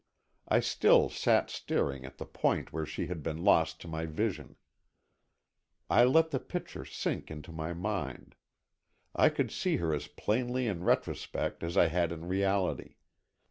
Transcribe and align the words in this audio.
I 0.47 0.61
still 0.61 1.09
sat 1.09 1.51
staring 1.51 2.05
at 2.07 2.17
the 2.17 2.25
point 2.25 2.73
where 2.73 2.87
she 2.87 3.05
had 3.05 3.21
been 3.21 3.43
lost 3.43 3.79
to 3.81 3.87
my 3.87 4.07
vision. 4.07 4.55
I 5.91 6.05
let 6.05 6.31
the 6.31 6.39
picture 6.39 6.85
sink 6.85 7.29
into 7.29 7.51
my 7.51 7.73
mind. 7.75 8.33
I 9.15 9.29
could 9.29 9.51
see 9.51 9.75
her 9.75 9.93
as 9.93 10.07
plainly 10.07 10.65
in 10.65 10.83
retrospect 10.83 11.61
as 11.61 11.77
I 11.77 11.85
had 11.85 12.11
in 12.11 12.25
reality. 12.27 12.95